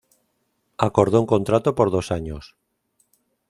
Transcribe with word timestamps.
Acordó 0.87 1.19
un 1.21 1.27
contrato 1.27 1.75
por 1.75 1.91
dos 1.91 2.09
años. 2.11 2.55